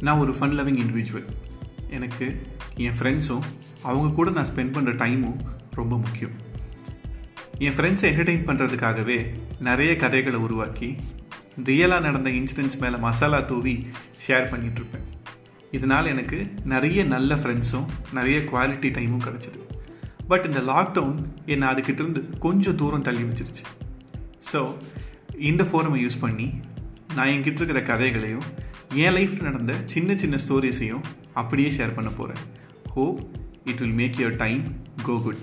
[0.00, 1.28] நான் ஒரு fun loving individual
[1.90, 2.26] எனக்கு
[2.76, 3.46] என் ஃப்ரெண்ட்ஸும்
[3.82, 5.38] அவங்க கூட நான் ஸ்பெண்ட் பண்ணுற டைமும்
[5.74, 6.34] ரொம்ப முக்கியம்.
[7.58, 9.18] என் ஃப்ரெண்ட்ஸை என்டர்டெயின் பண்ணுறதுக்காகவே
[9.60, 10.88] நிறைய கதைகளை உருவாக்கி
[11.64, 13.74] ரியலாக நடந்த இன்சிடென்ட்ஸ் மேலே மசாலா தூவி
[14.26, 15.06] ஷேர் பண்ணிகிட்ருப்பேன்
[15.70, 19.60] இதனால் எனக்கு நிறைய நல்ல ஃப்ரெண்ட்ஸும் நிறைய குவாலிட்டி டைமும் கிடச்சிது.
[20.28, 23.64] பட் இந்த லாக்டவுன் என்னை அதுக்கிட்டேருந்து கொஞ்சம் தூரம் தள்ளி வச்சிருச்சு.
[24.52, 24.60] ஸோ
[25.50, 26.48] இந்த ஃபோரமை யூஸ் பண்ணி
[27.14, 28.48] நான் என்கிட்ட இருக்கிற கதைகளையும்
[28.96, 32.40] என் லைஃப்பில் நடந்த சின்ன சின்ன ஸ்டோரிஸையும் அப்படியே ஷேர் பண்ண போகிறேன்
[32.88, 33.20] hope
[33.64, 34.62] it will make your time
[35.02, 35.42] go good